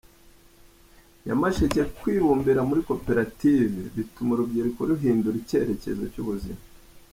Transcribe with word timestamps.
Nyamasheke 1.25 1.81
Kwibumbira 1.99 2.61
muri 2.69 2.81
Koperative 2.89 3.75
bituma 3.95 4.29
urubyiruko 4.33 4.79
ruhindura 4.89 5.35
icyerekezo 5.41 6.03
cy’ubuzima 6.13 6.61